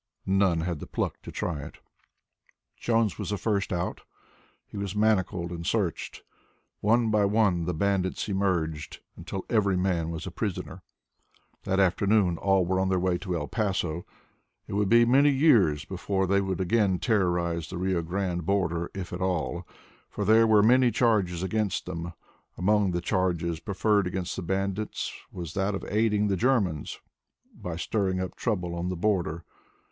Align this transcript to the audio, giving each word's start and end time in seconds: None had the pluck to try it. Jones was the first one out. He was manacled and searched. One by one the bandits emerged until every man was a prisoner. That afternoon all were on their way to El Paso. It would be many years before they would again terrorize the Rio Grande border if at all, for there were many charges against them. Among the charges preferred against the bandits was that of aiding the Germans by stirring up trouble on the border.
None 0.25 0.61
had 0.61 0.79
the 0.79 0.87
pluck 0.87 1.21
to 1.21 1.31
try 1.31 1.61
it. 1.61 1.77
Jones 2.75 3.19
was 3.19 3.29
the 3.29 3.37
first 3.37 3.69
one 3.69 3.79
out. 3.81 4.01
He 4.65 4.75
was 4.75 4.95
manacled 4.95 5.51
and 5.51 5.63
searched. 5.63 6.23
One 6.79 7.11
by 7.11 7.23
one 7.25 7.65
the 7.65 7.75
bandits 7.75 8.27
emerged 8.27 8.99
until 9.15 9.45
every 9.47 9.77
man 9.77 10.09
was 10.09 10.25
a 10.25 10.31
prisoner. 10.31 10.81
That 11.65 11.79
afternoon 11.79 12.39
all 12.39 12.65
were 12.65 12.79
on 12.79 12.89
their 12.89 12.97
way 12.97 13.19
to 13.19 13.35
El 13.35 13.47
Paso. 13.47 14.07
It 14.65 14.73
would 14.73 14.89
be 14.89 15.05
many 15.05 15.29
years 15.29 15.85
before 15.85 16.25
they 16.25 16.41
would 16.41 16.59
again 16.59 16.97
terrorize 16.97 17.69
the 17.69 17.77
Rio 17.77 18.01
Grande 18.01 18.43
border 18.43 18.89
if 18.95 19.13
at 19.13 19.21
all, 19.21 19.67
for 20.09 20.25
there 20.25 20.47
were 20.47 20.63
many 20.63 20.89
charges 20.89 21.43
against 21.43 21.85
them. 21.85 22.11
Among 22.57 22.89
the 22.89 23.01
charges 23.01 23.59
preferred 23.59 24.07
against 24.07 24.35
the 24.35 24.41
bandits 24.41 25.13
was 25.31 25.53
that 25.53 25.75
of 25.75 25.85
aiding 25.87 26.27
the 26.27 26.37
Germans 26.37 26.99
by 27.53 27.75
stirring 27.75 28.19
up 28.19 28.33
trouble 28.35 28.73
on 28.73 28.89
the 28.89 28.95
border. 28.97 29.45